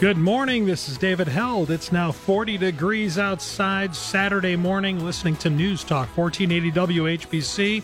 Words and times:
Good 0.00 0.16
morning. 0.16 0.64
This 0.64 0.88
is 0.88 0.96
David 0.96 1.28
Held. 1.28 1.70
It's 1.70 1.92
now 1.92 2.10
40 2.10 2.56
degrees 2.56 3.18
outside 3.18 3.94
Saturday 3.94 4.56
morning, 4.56 5.04
listening 5.04 5.36
to 5.36 5.50
News 5.50 5.84
Talk 5.84 6.08
1480 6.16 6.96
WHBC. 6.96 7.82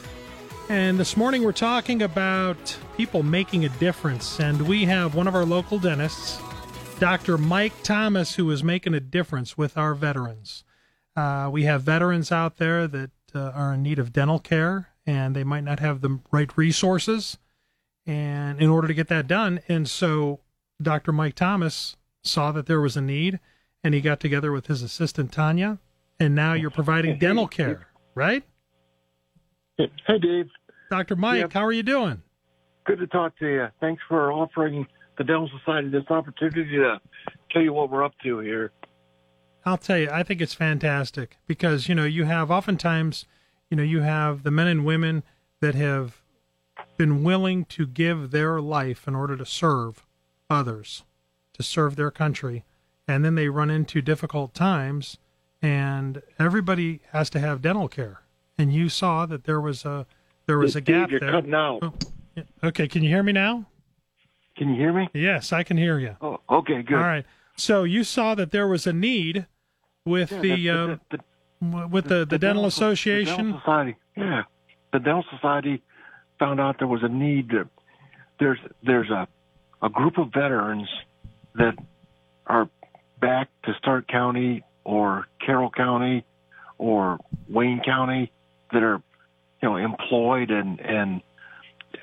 And 0.71 0.99
this 0.99 1.15
morning 1.15 1.45
we're 1.45 1.53
talking 1.53 2.01
about 2.01 2.79
people 2.97 3.23
making 3.23 3.67
a 3.67 3.69
difference. 3.69 4.41
And 4.41 4.63
we 4.63 4.87
have 4.87 5.15
one 5.15 5.27
of 5.27 5.35
our 5.35 5.45
local 5.45 5.79
dentists, 5.79 6.41
Dr. 6.99 7.37
Mike 7.37 7.75
Thomas, 7.83 8.37
who 8.37 8.51
is 8.51 8.65
making 8.65 8.95
a 8.95 9.01
difference 9.01 9.59
with 9.59 9.77
our 9.77 9.95
veterans. 9.95 10.65
Uh, 11.15 11.51
we 11.53 11.65
have 11.65 11.83
veterans 11.83 12.33
out 12.33 12.57
there 12.57 12.89
that 12.89 13.11
uh, 13.35 13.51
are 13.51 13.75
in 13.75 13.83
need 13.83 13.99
of 13.99 14.15
dental 14.15 14.39
care 14.39 14.89
and 15.05 15.37
they 15.37 15.45
might 15.45 15.65
not 15.65 15.81
have 15.81 16.01
the 16.01 16.19
right 16.33 16.57
resources 16.57 17.37
and 18.07 18.59
in 18.59 18.71
order 18.71 18.89
to 18.89 18.95
get 18.95 19.09
that 19.09 19.27
done. 19.27 19.61
And 19.69 19.87
so 19.87 20.41
Dr. 20.81 21.13
Mike 21.13 21.35
Thomas 21.35 21.95
saw 22.27 22.53
that 22.53 22.67
there 22.67 22.81
was 22.81 22.97
a 22.97 23.01
need 23.01 23.41
and 23.83 23.95
he 23.95 24.01
got 24.01 24.21
together 24.21 24.53
with 24.53 24.67
his 24.67 24.83
assistant 24.83 25.33
Tanya 25.33 25.79
and 26.19 26.35
now 26.35 26.55
you're 26.55 26.71
providing 26.71 27.19
dental 27.19 27.47
care, 27.47 27.89
right? 28.15 28.43
Hey, 29.77 30.19
Dave. 30.21 30.49
Dr. 30.91 31.17
Mike, 31.17 31.41
yeah. 31.41 31.47
how 31.53 31.65
are 31.65 31.73
you 31.73 31.83
doing? 31.83 32.23
Good 32.85 32.99
to 33.01 33.07
talk 33.07 33.37
to 33.39 33.47
you. 33.47 33.67
Thanks 33.81 34.03
for 34.09 34.33
offering 34.33 34.87
the 35.19 35.25
Dental 35.25 35.51
Society 35.59 35.89
this 35.89 36.05
opportunity 36.09 36.65
to 36.77 37.01
tell 37.51 37.63
you 37.63 37.73
what 37.73 37.91
we're 37.91 38.05
up 38.05 38.15
to 38.23 38.39
here. 38.39 38.73
I'll 39.65 39.77
tell 39.77 39.99
you, 39.99 40.09
I 40.11 40.23
think 40.23 40.41
it's 40.41 40.55
fantastic 40.55 41.39
because, 41.47 41.89
you 41.89 41.95
know, 41.95 42.05
you 42.05 42.25
have 42.25 42.51
oftentimes, 42.51 43.27
you 43.69 43.77
know, 43.77 43.83
you 43.83 44.01
have 44.01 44.45
the 44.45 44.53
men 44.53 44.69
and 44.69 44.85
women 44.85 45.25
that 45.61 45.75
have 45.75 46.23
been 46.97 47.25
willing 47.25 47.65
to 47.65 47.87
give 47.87 48.31
their 48.31 48.61
life 48.61 49.09
in 49.09 49.15
order 49.15 49.37
to 49.37 49.45
serve 49.45 50.07
others 50.49 51.03
to 51.57 51.63
serve 51.63 51.97
their 51.97 52.11
country. 52.11 52.65
And 53.09 53.25
then 53.25 53.35
they 53.35 53.49
run 53.49 53.71
into 53.71 54.03
difficult 54.03 54.53
times, 54.53 55.19
and 55.63 56.23
everybody 56.39 57.01
has 57.13 57.31
to 57.31 57.41
have 57.41 57.63
dental 57.63 57.89
care. 57.89 58.23
And 58.59 58.73
you 58.73 58.89
saw 58.89 59.27
that 59.27 59.45
there 59.45 59.61
was 59.61 59.85
a 59.85 60.07
there 60.47 60.59
was 60.59 60.77
a 60.77 60.81
gap 60.81 61.11
you're 61.11 61.21
there. 61.21 61.31
Cutting 61.31 61.55
out. 61.55 61.81
Oh, 61.83 61.93
okay, 62.65 62.89
can 62.89 63.03
you 63.03 63.09
hear 63.09 63.23
me 63.23 63.33
now? 63.33 63.67
Can 64.57 64.71
you 64.71 64.77
hear 64.77 64.93
me? 64.93 65.09
Yes, 65.13 65.53
I 65.53 65.63
can 65.63 65.77
hear 65.77 65.99
you. 65.99 66.17
Oh, 66.21 66.41
okay, 66.49 66.83
good. 66.83 66.97
All 66.97 67.03
right. 67.03 67.25
So 67.57 67.85
you 67.85 68.05
saw 68.05 68.35
that 68.35 68.51
there 68.51 68.67
was 68.67 68.87
a 68.87 68.93
need 68.93 69.47
with 70.05 70.33
yeah, 70.33 70.41
the, 70.41 70.71
uh, 70.71 70.87
the, 71.11 71.19
the, 71.61 71.89
with 71.89 72.05
the, 72.05 72.21
the, 72.21 72.27
the 72.27 72.39
dental, 72.39 72.63
dental, 72.63 72.65
association. 72.67 73.37
dental 73.37 73.61
society. 73.61 73.97
Yeah, 74.17 74.43
the 74.93 74.99
dental 74.99 75.25
society 75.31 75.83
found 76.39 76.61
out 76.61 76.79
there 76.79 76.89
was 76.89 77.03
a 77.03 77.09
need. 77.09 77.51
There's 78.41 78.59
there's 78.83 79.11
a 79.11 79.29
a 79.83 79.89
group 79.89 80.19
of 80.19 80.33
veterans 80.33 80.89
that 81.59 81.75
are 82.47 82.69
back 83.21 83.49
to 83.65 83.73
Stark 83.79 84.07
County 84.09 84.65
or 84.85 85.27
Carroll 85.45 85.71
County 85.71 86.25
or 86.79 87.19
Wayne 87.49 87.81
County 87.85 88.33
that 88.73 88.83
are, 88.83 89.03
you 89.63 89.69
know, 89.69 89.77
employed 89.77 90.51
and, 90.51 90.81
and 90.81 91.23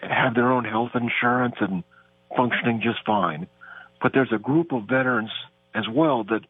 have 0.01 0.35
their 0.35 0.51
own 0.51 0.65
health 0.65 0.91
insurance 0.95 1.55
and 1.59 1.83
functioning 2.35 2.81
just 2.83 3.05
fine. 3.05 3.47
But 4.01 4.11
there's 4.13 4.31
a 4.33 4.39
group 4.39 4.73
of 4.73 4.83
veterans 4.83 5.31
as 5.73 5.85
well 5.89 6.23
that 6.25 6.41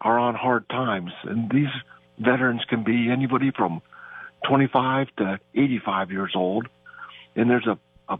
are 0.00 0.18
on 0.18 0.34
hard 0.34 0.68
times. 0.68 1.10
And 1.24 1.50
these 1.50 1.68
veterans 2.18 2.62
can 2.68 2.84
be 2.84 3.10
anybody 3.10 3.50
from 3.50 3.82
25 4.46 5.08
to 5.18 5.40
85 5.54 6.10
years 6.10 6.32
old. 6.34 6.68
And 7.34 7.50
there's 7.50 7.66
a, 7.66 7.78
a, 8.08 8.18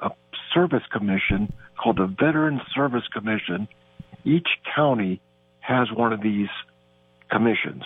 a 0.00 0.10
service 0.54 0.82
commission 0.92 1.52
called 1.82 1.98
the 1.98 2.06
Veteran 2.06 2.60
Service 2.74 3.06
Commission. 3.12 3.68
Each 4.24 4.48
county 4.74 5.20
has 5.60 5.88
one 5.92 6.12
of 6.12 6.22
these 6.22 6.48
commissions. 7.30 7.82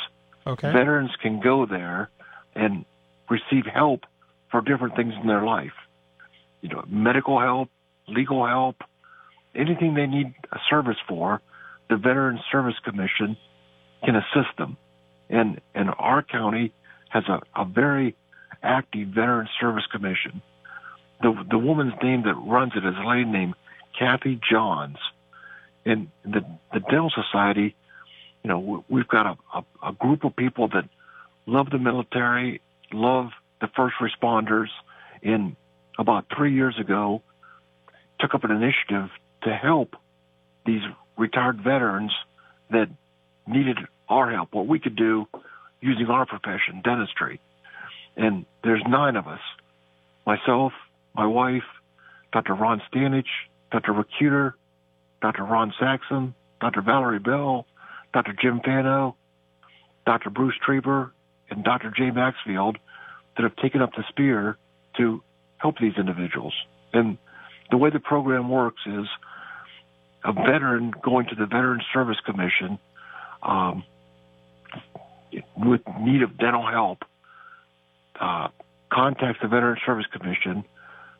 Okay. 0.47 0.72
Veterans 0.72 1.10
can 1.21 1.41
go 1.41 1.66
there 1.66 2.10
and 2.54 2.84
receive 3.28 3.65
help 3.72 4.04
for 4.50 4.60
different 4.60 4.97
things 4.97 5.12
in 5.21 5.27
their 5.27 5.44
life. 5.44 5.72
You 6.60 6.71
know, 6.71 6.84
medical 6.88 7.41
help, 7.41 7.69
legal 8.09 8.47
help, 8.47 8.77
anything 9.54 9.94
they 9.94 10.06
need 10.06 10.34
a 10.53 10.59
service 10.71 10.97
for, 11.09 11.41
the 11.88 11.97
Veteran 11.97 12.41
Service 12.50 12.78
Commission 12.84 13.37
can 14.04 14.16
assist 14.16 14.56
them. 14.59 14.77
And 15.28 15.60
and 15.75 15.91
our 15.98 16.22
county 16.22 16.72
has 17.10 17.25
a, 17.28 17.41
a 17.60 17.65
very 17.65 18.16
active 18.62 19.09
Veteran 19.09 19.48
Service 19.60 19.87
Commission. 19.91 20.43
The 21.22 21.44
the 21.50 21.59
woman's 21.59 21.94
name 22.03 22.22
that 22.25 22.34
runs 22.34 22.72
it 22.77 22.84
is 22.84 22.94
a 22.97 23.06
lady 23.06 23.25
named 23.25 23.54
Kathy 23.99 24.41
Johns. 24.50 24.99
And 25.84 26.09
the, 26.25 26.44
the 26.72 26.81
Dental 26.81 27.10
Society, 27.10 27.77
you 28.43 28.49
know, 28.49 28.84
we've 28.88 29.06
got 29.06 29.27
a, 29.27 29.59
a, 29.59 29.91
a 29.91 29.93
group 29.93 30.25
of 30.25 30.34
people 30.34 30.69
that 30.69 30.88
love 31.47 31.71
the 31.71 31.78
military, 31.78 32.60
love 32.93 33.31
the 33.60 33.69
first 33.69 33.94
responders. 34.00 34.69
And 35.22 35.56
about 35.99 36.27
three 36.37 36.54
years 36.54 36.77
ago, 36.78 37.22
took 38.21 38.34
up 38.34 38.44
an 38.44 38.50
initiative 38.50 39.10
to 39.43 39.54
help 39.54 39.94
these 40.65 40.83
retired 41.16 41.60
veterans 41.62 42.12
that 42.71 42.88
needed 43.47 43.78
our 44.09 44.31
help, 44.31 44.53
what 44.53 44.66
we 44.66 44.78
could 44.78 44.97
do 44.97 45.27
using 45.81 46.06
our 46.06 46.27
profession, 46.27 46.81
dentistry. 46.83 47.41
And 48.16 48.44
there's 48.65 48.83
nine 48.88 49.16
of 49.16 49.28
us 49.28 49.41
myself, 50.27 50.72
my 51.16 51.27
wife, 51.27 51.65
Dr. 52.32 52.54
Ron 52.54 52.82
Stanich, 52.93 53.25
Dr. 53.72 53.93
Rakuter, 53.93 54.53
Dr. 55.22 55.44
Ron 55.44 55.72
Saxon, 55.78 56.34
Dr. 56.60 56.82
Valerie 56.82 57.19
Bell, 57.19 57.66
Dr. 58.12 58.34
Jim 58.41 58.60
Fano, 58.65 59.16
Dr. 60.04 60.31
Bruce 60.31 60.54
Trieber, 60.66 61.10
and 61.50 61.65
Dr. 61.65 61.93
Jay 61.97 62.10
Maxfield 62.10 62.78
that 63.37 63.43
have 63.43 63.56
taken 63.56 63.82
up 63.82 63.93
the 63.97 64.04
spear 64.09 64.56
to 64.97 65.22
help 65.59 65.78
these 65.78 65.94
individuals. 65.99 66.54
And 66.93 67.19
the 67.71 67.77
way 67.77 67.91
the 67.91 68.00
program 68.00 68.48
works 68.48 68.81
is 68.87 69.06
a 70.25 70.33
veteran 70.33 70.93
going 71.03 71.27
to 71.28 71.34
the 71.34 71.47
Veteran 71.47 71.81
Service 71.93 72.19
Commission 72.25 72.78
um, 73.43 73.84
with 75.56 75.81
need 76.00 76.22
of 76.22 76.37
dental 76.38 76.66
help 76.66 77.04
uh, 78.21 78.48
contacts 78.93 79.38
the 79.43 79.48
Veteran 79.48 79.78
Service 79.84 80.06
Commission 80.12 80.65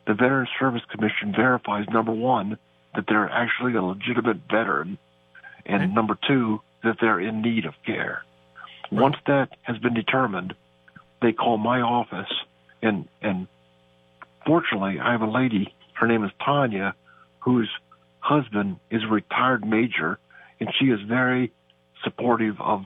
the 0.07 0.13
Veterans 0.13 0.49
Service 0.57 0.81
Commission 0.89 1.33
verifies 1.35 1.85
number 1.91 2.13
one 2.13 2.57
that 2.95 3.05
they're 3.07 3.29
actually 3.29 3.75
a 3.75 3.83
legitimate 3.83 4.37
veteran, 4.49 4.97
and 5.65 5.83
okay. 5.83 5.93
number 5.93 6.17
two 6.27 6.61
that 6.83 6.95
they're 7.01 7.19
in 7.19 7.41
need 7.41 7.65
of 7.65 7.73
care. 7.85 8.23
Right. 8.89 9.01
Once 9.01 9.17
that 9.27 9.49
has 9.63 9.77
been 9.77 9.93
determined, 9.93 10.53
they 11.21 11.33
call 11.33 11.57
my 11.57 11.81
office, 11.81 12.31
and 12.81 13.07
and 13.21 13.47
fortunately, 14.45 14.97
I 14.99 15.11
have 15.11 15.21
a 15.21 15.29
lady. 15.29 15.73
Her 15.93 16.07
name 16.07 16.23
is 16.23 16.31
Tanya, 16.43 16.95
whose 17.39 17.69
husband 18.19 18.77
is 18.89 19.03
a 19.03 19.07
retired 19.07 19.67
major, 19.67 20.19
and 20.59 20.69
she 20.79 20.85
is 20.85 21.01
very 21.01 21.51
supportive 22.03 22.55
of 22.61 22.85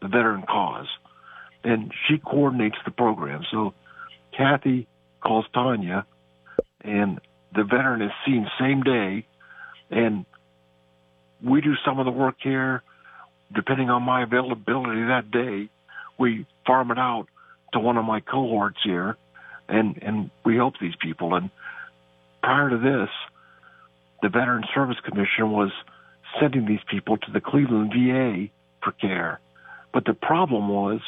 the 0.00 0.08
veteran 0.08 0.44
cause, 0.48 0.88
and 1.64 1.92
she 2.08 2.18
coordinates 2.18 2.78
the 2.86 2.90
program. 2.90 3.42
So, 3.50 3.74
Kathy 4.36 4.86
calls 5.20 5.44
Tanya 5.52 6.06
and 6.82 7.20
the 7.54 7.64
veteran 7.64 8.02
is 8.02 8.10
seen 8.26 8.46
same 8.58 8.82
day, 8.82 9.26
and 9.90 10.24
we 11.42 11.60
do 11.60 11.74
some 11.84 11.98
of 11.98 12.06
the 12.06 12.12
work 12.12 12.36
here. 12.42 12.82
Depending 13.54 13.90
on 13.90 14.02
my 14.02 14.22
availability 14.22 15.02
that 15.06 15.30
day, 15.30 15.68
we 16.18 16.46
farm 16.66 16.90
it 16.90 16.98
out 16.98 17.26
to 17.72 17.80
one 17.80 17.98
of 17.98 18.04
my 18.04 18.20
cohorts 18.20 18.78
here, 18.82 19.16
and 19.68 19.98
and 20.02 20.30
we 20.44 20.56
help 20.56 20.74
these 20.80 20.94
people. 21.00 21.34
And 21.34 21.50
prior 22.42 22.70
to 22.70 22.78
this, 22.78 23.10
the 24.22 24.28
Veteran 24.28 24.64
Service 24.74 24.96
Commission 25.04 25.50
was 25.50 25.70
sending 26.40 26.66
these 26.66 26.80
people 26.90 27.18
to 27.18 27.30
the 27.30 27.40
Cleveland 27.40 27.92
VA 27.92 28.48
for 28.82 28.92
care, 28.92 29.40
but 29.92 30.04
the 30.06 30.14
problem 30.14 30.68
was 30.68 31.00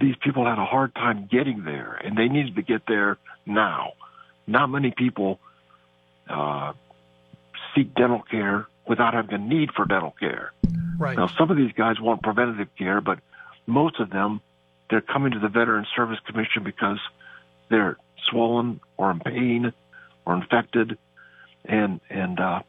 these 0.00 0.14
people 0.24 0.46
had 0.46 0.58
a 0.58 0.64
hard 0.64 0.94
time 0.94 1.28
getting 1.30 1.64
there, 1.64 2.00
and 2.02 2.16
they 2.16 2.28
needed 2.28 2.54
to 2.56 2.62
get 2.62 2.82
there 2.86 3.18
now 3.44 3.92
not 4.48 4.68
many 4.68 4.90
people 4.90 5.38
uh, 6.28 6.72
seek 7.74 7.94
dental 7.94 8.22
care 8.22 8.66
without 8.88 9.14
having 9.14 9.34
a 9.34 9.38
need 9.38 9.70
for 9.72 9.84
dental 9.84 10.14
care. 10.18 10.52
Right. 10.98 11.16
Now, 11.16 11.26
some 11.26 11.50
of 11.50 11.56
these 11.56 11.72
guys 11.72 12.00
want 12.00 12.22
preventative 12.22 12.68
care, 12.76 13.00
but 13.00 13.20
most 13.66 14.00
of 14.00 14.10
them, 14.10 14.40
they're 14.90 15.02
coming 15.02 15.32
to 15.32 15.38
the 15.38 15.48
Veteran 15.48 15.86
Service 15.94 16.18
Commission 16.26 16.64
because 16.64 16.98
they're 17.68 17.98
swollen 18.30 18.80
or 18.96 19.10
in 19.10 19.20
pain 19.20 19.72
or 20.24 20.34
infected, 20.34 20.96
and 21.64 22.00
and 22.08 22.40
uh, 22.40 22.60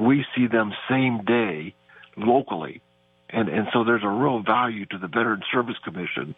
we 0.00 0.26
see 0.34 0.48
them 0.48 0.72
same 0.90 1.24
day 1.24 1.74
locally, 2.16 2.82
and 3.30 3.48
and 3.48 3.68
so 3.72 3.84
there's 3.84 4.02
a 4.02 4.08
real 4.08 4.40
value 4.42 4.86
to 4.86 4.98
the 4.98 5.06
Veteran 5.06 5.42
Service 5.52 5.76
Commission 5.84 6.34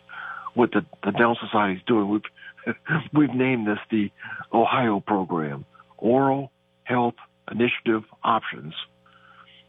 what 0.54 0.70
the, 0.70 0.84
the 1.02 1.10
Dental 1.10 1.36
Society 1.40 1.78
is 1.78 1.82
doing. 1.86 2.08
We've 2.08 2.22
we've 3.12 3.34
named 3.34 3.66
this 3.66 3.78
the 3.90 4.10
Ohio 4.52 5.00
program, 5.00 5.64
Oral 5.98 6.50
Health 6.84 7.14
Initiative 7.50 8.02
Options, 8.22 8.74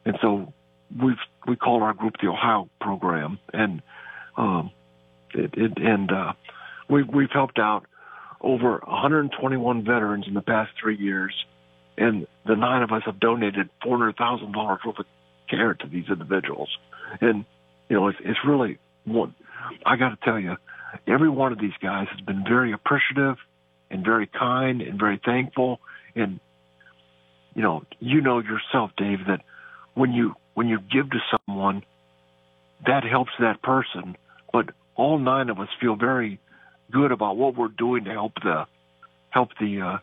and 0.06 0.18
so 0.22 0.54
we've 1.02 1.18
we 1.48 1.56
call 1.56 1.84
our 1.84 1.94
group 1.94 2.16
the 2.22 2.30
Ohio 2.30 2.70
program, 2.80 3.40
and 3.54 3.82
um, 4.38 4.72
it, 5.34 5.54
it 5.56 5.78
and 5.78 6.12
uh, 6.12 6.34
we've 6.90 7.08
we've 7.08 7.32
helped 7.32 7.60
out 7.60 7.86
over 8.42 8.82
121 8.86 9.84
veterans 9.84 10.26
in 10.28 10.34
the 10.34 10.42
past 10.42 10.72
three 10.80 10.98
years, 10.98 11.34
and 11.98 12.28
the 12.46 12.56
nine 12.56 12.84
of 12.84 12.92
us 12.92 13.02
have 13.06 13.20
donated 13.20 13.70
four 13.84 13.98
hundred 13.98 14.18
thousand 14.18 14.52
dollars 14.52 14.80
worth 14.86 15.00
of 15.00 15.06
care 15.50 15.74
to 15.74 15.88
these 15.88 16.06
individuals, 16.10 16.70
and 17.22 17.46
you 17.90 17.96
know 17.96 18.08
it's 18.08 18.20
it's 18.24 18.40
really 18.48 18.78
one. 19.06 19.36
I 19.86 19.96
got 19.96 20.10
to 20.10 20.18
tell 20.24 20.40
you, 20.40 20.58
every 21.08 21.30
one 21.30 21.52
of 21.52 21.60
these 21.60 21.74
guys 21.82 22.08
has 22.12 22.22
been 22.22 22.44
very 22.48 22.72
appreciative 22.72 23.38
and 23.90 24.04
very 24.04 24.28
kind 24.28 24.82
and 24.82 25.00
very 25.00 25.20
thankful, 25.24 25.80
and 26.16 26.40
you 27.54 27.62
know 27.62 27.84
you 28.00 28.22
know 28.22 28.40
yourself, 28.40 28.92
Dave, 28.98 29.20
that 29.28 29.42
when 29.94 30.12
you 30.14 30.36
when 30.54 30.68
you 30.68 30.80
give 30.80 31.10
to 31.12 31.20
someone, 31.48 31.84
that 32.86 33.04
helps 33.04 33.32
that 33.40 33.62
person. 33.62 34.16
But 34.52 34.70
all 34.96 35.20
nine 35.20 35.50
of 35.50 35.60
us 35.60 35.70
feel 35.80 35.96
very 35.96 36.40
good 36.92 37.12
about 37.12 37.38
what 37.38 37.56
we're 37.56 37.68
doing 37.68 38.06
to 38.06 38.12
help 38.12 38.34
the 38.44 38.66
help 39.30 39.50
the 39.60 39.82
uh, 39.82 39.98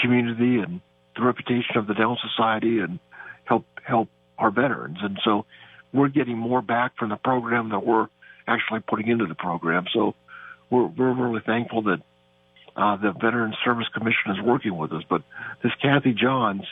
community 0.00 0.58
and 0.58 0.80
the 1.16 1.22
reputation 1.22 1.76
of 1.76 1.86
the 1.86 1.94
Dental 1.94 2.18
Society 2.36 2.78
and 2.78 2.98
help 3.44 3.66
help 3.82 4.08
our 4.38 4.50
veterans. 4.50 4.98
And 5.02 5.18
so 5.24 5.44
we're 5.92 6.08
getting 6.08 6.38
more 6.38 6.62
back 6.62 6.96
from 6.96 7.10
the 7.10 7.16
program 7.16 7.70
that 7.70 7.84
we're 7.84 8.08
actually 8.46 8.80
putting 8.80 9.08
into 9.08 9.26
the 9.26 9.34
program. 9.34 9.84
So 9.92 10.14
we're 10.70 10.86
we're 10.86 11.12
really 11.12 11.42
thankful 11.44 11.82
that 11.82 12.00
uh, 12.76 12.96
the 12.96 13.12
Veterans 13.12 13.56
Service 13.64 13.88
Commission 13.92 14.30
is 14.30 14.40
working 14.42 14.76
with 14.76 14.92
us. 14.92 15.02
But 15.08 15.22
this 15.62 15.72
Kathy 15.82 16.14
Johns, 16.14 16.62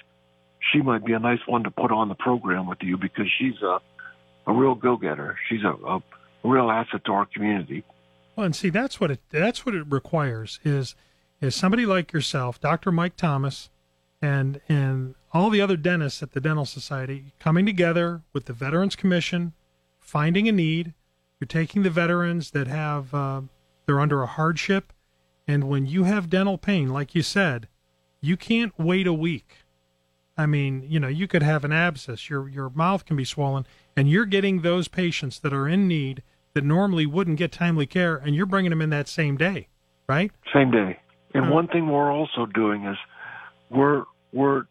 she 0.72 0.80
might 0.80 1.04
be 1.04 1.12
a 1.12 1.18
nice 1.18 1.40
one 1.46 1.64
to 1.64 1.70
put 1.70 1.92
on 1.92 2.08
the 2.08 2.14
program 2.14 2.66
with 2.66 2.78
you 2.82 2.96
because 2.96 3.26
she's 3.38 3.60
a 3.62 3.78
a 4.46 4.52
real 4.52 4.74
go 4.74 4.96
getter. 4.96 5.36
She's 5.48 5.62
a, 5.62 5.74
a 5.86 6.02
real 6.42 6.70
asset 6.70 7.04
to 7.04 7.12
our 7.12 7.26
community. 7.26 7.84
Well, 8.34 8.46
and 8.46 8.56
see, 8.56 8.70
that's 8.70 9.00
what 9.00 9.10
it 9.10 9.20
that's 9.30 9.66
what 9.66 9.74
it 9.74 9.84
requires 9.88 10.60
is 10.64 10.94
is 11.40 11.54
somebody 11.54 11.86
like 11.86 12.12
yourself, 12.12 12.60
Dr. 12.60 12.90
Mike 12.90 13.16
Thomas, 13.16 13.68
and 14.22 14.60
and 14.68 15.14
all 15.32 15.50
the 15.50 15.60
other 15.60 15.76
dentists 15.76 16.22
at 16.22 16.32
the 16.32 16.40
Dental 16.40 16.64
Society 16.64 17.32
coming 17.38 17.66
together 17.66 18.22
with 18.32 18.46
the 18.46 18.52
Veterans 18.52 18.96
Commission, 18.96 19.52
finding 20.00 20.48
a 20.48 20.52
need. 20.52 20.94
You're 21.38 21.46
taking 21.46 21.82
the 21.82 21.90
veterans 21.90 22.50
that 22.52 22.66
have 22.66 23.14
uh, 23.14 23.42
they're 23.88 24.00
under 24.00 24.23
a 24.23 24.26
hardship, 24.26 24.93
and 25.46 25.64
when 25.64 25.87
you 25.87 26.05
have 26.05 26.29
dental 26.29 26.58
pain, 26.58 26.90
like 26.90 27.14
you 27.14 27.23
said, 27.23 27.69
you 28.20 28.37
can't 28.37 28.79
wait 28.79 29.06
a 29.06 29.14
week. 29.14 29.64
I 30.37 30.44
mean, 30.44 30.85
you 30.87 31.00
know, 31.00 31.08
you 31.08 31.26
could 31.26 31.43
have 31.43 31.64
an 31.64 31.73
abscess, 31.73 32.29
your 32.29 32.50
your 32.50 32.69
mouth 32.69 33.06
can 33.06 33.17
be 33.17 33.25
swollen, 33.25 33.67
and 33.96 34.11
you're 34.11 34.26
getting 34.26 34.61
those 34.61 34.88
patients 34.88 35.38
that 35.40 35.55
are 35.55 35.67
in 35.67 35.88
need 35.88 36.23
that 36.52 36.64
normally 36.64 37.06
wouldn't 37.06 37.38
get 37.38 37.50
timely 37.50 37.87
care, 37.87 38.17
and 38.17 38.35
you're 38.35 38.44
bringing 38.44 38.69
them 38.69 38.82
in 38.82 38.90
that 38.90 39.08
same 39.08 39.38
day, 39.38 39.69
right? 40.06 40.32
Same 40.52 40.70
day. 40.70 41.00
And 41.32 41.46
uh, 41.46 41.55
one 41.55 41.67
thing 41.67 41.88
we're 41.88 42.12
also 42.12 42.44
doing 42.44 42.84
is 42.84 42.99
we're 43.70 44.05
we're 44.34 44.64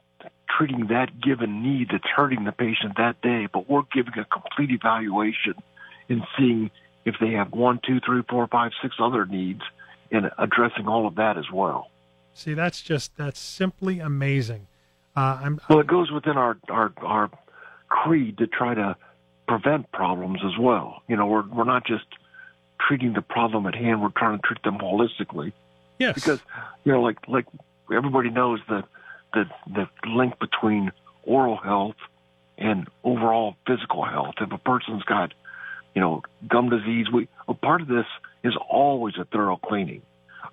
treating 0.55 0.87
that 0.89 1.19
given 1.21 1.63
need 1.63 1.87
that's 1.91 2.07
hurting 2.15 2.43
the 2.43 2.51
patient 2.51 2.93
that 2.97 3.19
day, 3.23 3.47
but 3.51 3.67
we're 3.67 3.81
giving 3.91 4.13
a 4.19 4.25
complete 4.25 4.69
evaluation 4.69 5.55
and 6.07 6.21
seeing 6.37 6.69
if 7.07 7.15
they 7.21 7.31
have 7.31 7.53
one, 7.53 7.79
two, 7.87 8.01
three, 8.05 8.21
four, 8.29 8.45
five, 8.47 8.71
six 8.81 8.95
other 8.99 9.25
needs, 9.25 9.61
and 10.11 10.29
addressing 10.37 10.87
all 10.87 11.07
of 11.07 11.15
that 11.15 11.37
as 11.37 11.49
well. 11.51 11.89
See, 12.33 12.53
that's 12.53 12.81
just 12.81 13.15
that's 13.15 13.39
simply 13.39 13.99
amazing. 13.99 14.67
Uh, 15.15 15.39
I'm, 15.41 15.61
well, 15.69 15.79
it 15.79 15.87
goes 15.87 16.11
within 16.11 16.37
our, 16.37 16.57
our 16.69 16.91
our 17.01 17.31
creed 17.87 18.37
to 18.39 18.47
try 18.47 18.73
to 18.73 18.97
prevent 19.47 19.89
problems 19.93 20.41
as 20.45 20.57
well. 20.59 21.01
You 21.07 21.15
know, 21.15 21.25
we're 21.27 21.47
we're 21.47 21.63
not 21.63 21.87
just 21.87 22.05
treating 22.85 23.13
the 23.13 23.21
problem 23.21 23.65
at 23.67 23.73
hand; 23.73 24.01
we're 24.01 24.09
trying 24.09 24.37
to 24.37 24.41
treat 24.45 24.61
them 24.63 24.77
holistically. 24.77 25.53
Yes, 25.99 26.13
because 26.13 26.41
you 26.83 26.91
know, 26.91 27.01
like 27.01 27.25
like 27.27 27.45
everybody 27.91 28.29
knows 28.29 28.59
that 28.67 28.83
the 29.33 29.45
the 29.65 29.87
link 30.09 30.37
between 30.39 30.91
oral 31.23 31.55
health 31.55 31.95
and 32.57 32.89
overall 33.05 33.55
physical 33.65 34.03
health. 34.03 34.35
If 34.41 34.51
a 34.51 34.57
person's 34.57 35.03
got 35.03 35.33
you 35.97 36.01
know 36.01 36.21
gum 36.47 36.69
disease, 36.69 37.07
we 37.11 37.27
a 37.47 37.55
part 37.55 37.81
of 37.81 37.87
this 37.87 38.05
is 38.43 38.53
always 38.69 39.15
a 39.19 39.25
thorough 39.25 39.57
cleaning. 39.57 40.03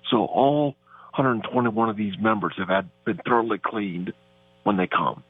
So 0.09 0.25
all 0.25 0.75
121 1.13 1.87
of 1.87 1.95
these 1.95 2.13
members 2.19 2.55
have 2.57 2.67
had 2.67 2.89
been 3.05 3.19
thoroughly 3.27 3.59
cleaned 3.63 4.11
when 4.63 4.75
they 4.77 4.87
come. 4.87 5.21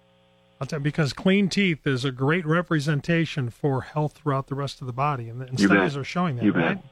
I'll 0.62 0.68
tell 0.68 0.80
you, 0.80 0.86
because 0.86 1.12
clean 1.12 1.50
teeth 1.50 1.86
is 1.86 2.06
a 2.06 2.12
great 2.12 2.46
representation 2.46 3.50
for 3.50 3.82
health 3.82 4.14
throughout 4.14 4.48
the 4.48 4.56
rest 4.56 4.80
of 4.80 4.88
the 4.88 4.94
body, 4.94 5.28
and, 5.28 5.42
and 5.42 5.60
studies 5.60 5.96
bet. 5.96 6.02
are 6.02 6.06
showing 6.06 6.38
that. 6.38 6.46
You 6.46 6.54
right? 6.54 6.76
bet. 6.76 6.86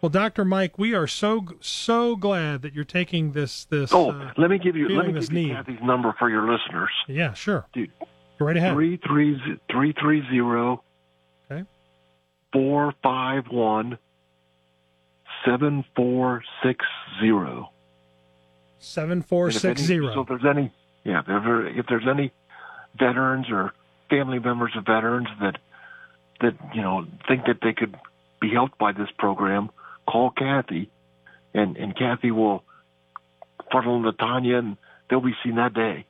Well, 0.00 0.08
Doctor 0.08 0.42
Mike, 0.42 0.78
we 0.78 0.94
are 0.94 1.06
so 1.06 1.46
so 1.60 2.16
glad 2.16 2.62
that 2.62 2.72
you're 2.72 2.84
taking 2.84 3.32
this 3.32 3.66
this. 3.66 3.92
Oh, 3.92 4.12
uh, 4.12 4.32
let 4.38 4.48
me 4.48 4.56
give 4.56 4.76
you 4.76 4.88
let 4.88 5.08
me 5.08 5.12
give 5.12 5.30
you 5.30 5.48
need. 5.48 5.52
Kathy's 5.56 5.82
number 5.82 6.14
for 6.18 6.30
your 6.30 6.50
listeners. 6.50 6.90
Yeah, 7.06 7.34
sure. 7.34 7.66
Dude, 7.74 7.92
Go 8.38 8.46
right 8.46 8.56
ahead. 8.56 8.72
Three 8.72 8.98
three 9.06 9.38
three 9.70 9.94
three 10.00 10.22
zero. 10.30 10.82
451 12.52 13.98
7460. 15.44 17.68
7460. 18.78 20.14
So 20.14 20.20
if 20.20 20.28
there's 20.28 20.44
any, 20.44 20.70
yeah, 21.04 21.22
if, 21.26 21.78
if 21.78 21.86
there's 21.86 22.06
any 22.08 22.32
veterans 22.98 23.46
or 23.50 23.72
family 24.10 24.38
members 24.38 24.72
of 24.76 24.84
veterans 24.84 25.28
that, 25.40 25.58
that, 26.40 26.54
you 26.74 26.82
know, 26.82 27.06
think 27.28 27.46
that 27.46 27.58
they 27.62 27.72
could 27.72 27.96
be 28.40 28.50
helped 28.50 28.78
by 28.78 28.92
this 28.92 29.08
program, 29.18 29.70
call 30.06 30.30
Kathy 30.30 30.90
and, 31.54 31.76
and 31.76 31.96
Kathy 31.96 32.30
will 32.30 32.64
funnel 33.70 34.02
them 34.02 34.10
to 34.10 34.16
Tanya 34.16 34.58
and 34.58 34.76
they'll 35.08 35.20
be 35.20 35.34
seen 35.44 35.56
that 35.56 35.74
day. 35.74 36.06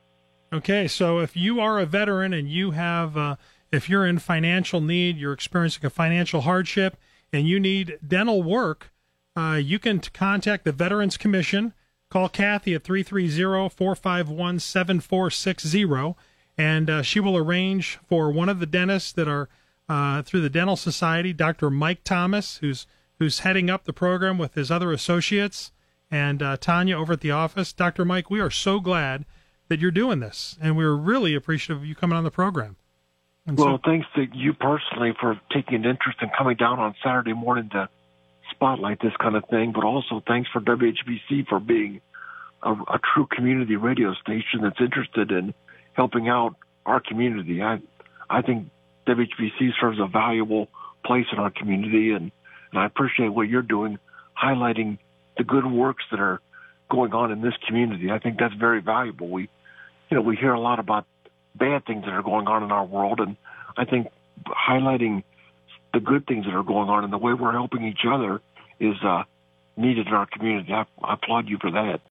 Okay, 0.51 0.87
so 0.87 1.19
if 1.19 1.35
you 1.35 1.59
are 1.59 1.79
a 1.79 1.85
veteran 1.85 2.33
and 2.33 2.47
you 2.47 2.71
have 2.71 3.17
uh, 3.17 3.35
if 3.73 3.89
you're 3.89 4.05
in 4.05 4.19
financial 4.19 4.79
need, 4.79 5.17
you're 5.17 5.33
experiencing 5.33 5.83
a 5.83 5.89
financial 5.89 6.41
hardship, 6.41 6.95
and 7.31 7.47
you 7.47 7.59
need 7.59 7.97
dental 8.07 8.43
work, 8.43 8.91
uh, 9.35 9.59
you 9.61 9.79
can 9.79 9.99
contact 9.99 10.63
the 10.63 10.71
Veterans 10.71 11.17
Commission. 11.17 11.73
Call 12.11 12.29
Kathy 12.29 12.75
at 12.75 12.83
330 12.83 13.69
451 13.69 14.59
7460, 14.59 16.15
and 16.55 16.89
uh, 16.89 17.01
she 17.01 17.19
will 17.19 17.35
arrange 17.35 17.97
for 18.07 18.31
one 18.31 18.47
of 18.47 18.59
the 18.59 18.67
dentists 18.67 19.11
that 19.13 19.27
are 19.27 19.49
uh, 19.89 20.21
through 20.21 20.41
the 20.41 20.51
Dental 20.51 20.75
Society, 20.75 21.33
Dr. 21.33 21.71
Mike 21.71 22.03
Thomas, 22.03 22.57
who's 22.57 22.85
who's 23.17 23.39
heading 23.39 23.69
up 23.69 23.85
the 23.85 23.93
program 23.93 24.37
with 24.37 24.53
his 24.53 24.69
other 24.69 24.91
associates, 24.91 25.71
and 26.11 26.43
uh, 26.43 26.57
Tanya 26.57 26.97
over 26.97 27.13
at 27.13 27.21
the 27.21 27.31
office. 27.31 27.73
Dr. 27.73 28.05
Mike, 28.05 28.29
we 28.29 28.39
are 28.39 28.51
so 28.51 28.79
glad 28.79 29.25
that 29.67 29.79
you're 29.79 29.89
doing 29.89 30.19
this, 30.19 30.57
and 30.61 30.77
we're 30.77 30.95
really 30.95 31.33
appreciative 31.33 31.81
of 31.81 31.87
you 31.87 31.95
coming 31.95 32.17
on 32.17 32.23
the 32.23 32.29
program. 32.29 32.75
And 33.45 33.57
Well, 33.57 33.77
so, 33.77 33.81
thanks 33.83 34.07
to 34.15 34.25
you 34.33 34.53
personally 34.53 35.13
for 35.19 35.39
taking 35.51 35.75
an 35.75 35.85
interest 35.85 36.19
in 36.21 36.29
coming 36.37 36.55
down 36.55 36.79
on 36.79 36.95
Saturday 37.03 37.33
morning 37.33 37.69
to 37.71 37.89
spotlight 38.51 39.01
this 39.01 39.13
kind 39.19 39.35
of 39.35 39.43
thing, 39.49 39.73
but 39.73 39.83
also 39.83 40.21
thanks 40.25 40.49
for 40.51 40.61
WHBC 40.61 41.47
for 41.47 41.59
being 41.59 42.01
a, 42.61 42.71
a 42.71 42.99
true 43.13 43.27
community 43.29 43.75
radio 43.75 44.13
station 44.13 44.61
that's 44.61 44.79
interested 44.79 45.31
in 45.31 45.53
helping 45.93 46.29
out 46.29 46.55
our 46.85 46.99
community. 46.99 47.61
I 47.61 47.79
I 48.29 48.41
think 48.41 48.69
WHBC 49.07 49.71
serves 49.79 49.99
a 49.99 50.07
valuable 50.07 50.69
place 51.05 51.25
in 51.31 51.39
our 51.39 51.51
community, 51.51 52.11
and, 52.11 52.31
and 52.71 52.79
I 52.79 52.85
appreciate 52.85 53.29
what 53.29 53.49
you're 53.49 53.61
doing, 53.61 53.99
highlighting 54.41 54.97
the 55.37 55.43
good 55.43 55.65
works 55.65 56.05
that 56.11 56.19
are 56.19 56.39
going 56.89 57.13
on 57.13 57.31
in 57.31 57.41
this 57.41 57.53
community. 57.67 58.11
I 58.11 58.19
think 58.19 58.39
that's 58.39 58.53
very 58.53 58.81
valuable. 58.81 59.27
We, 59.27 59.49
you 60.09 60.17
know, 60.17 60.21
we 60.21 60.35
hear 60.35 60.53
a 60.53 60.59
lot 60.59 60.79
about 60.79 61.05
bad 61.55 61.85
things 61.85 62.05
that 62.05 62.11
are 62.11 62.23
going 62.23 62.47
on 62.47 62.63
in 62.63 62.71
our 62.71 62.85
world, 62.85 63.19
and 63.19 63.37
I 63.77 63.85
think 63.85 64.07
highlighting 64.47 65.23
the 65.93 65.99
good 65.99 66.25
things 66.25 66.45
that 66.45 66.53
are 66.53 66.63
going 66.63 66.89
on 66.89 67.03
and 67.03 67.13
the 67.13 67.17
way 67.17 67.33
we're 67.33 67.51
helping 67.51 67.83
each 67.85 68.05
other 68.09 68.41
is 68.79 68.95
uh, 69.03 69.23
needed 69.77 70.07
in 70.07 70.13
our 70.13 70.25
community. 70.25 70.73
I, 70.73 70.85
I 71.03 71.13
applaud 71.13 71.47
you 71.47 71.57
for 71.59 71.71
that. 71.71 72.01